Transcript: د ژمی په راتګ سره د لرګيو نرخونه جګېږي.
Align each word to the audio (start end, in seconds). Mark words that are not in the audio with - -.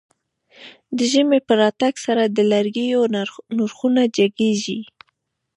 د 0.97 0.99
ژمی 1.11 1.39
په 1.47 1.53
راتګ 1.61 1.93
سره 2.05 2.23
د 2.27 2.37
لرګيو 2.51 3.01
نرخونه 3.59 4.01
جګېږي. 4.17 4.79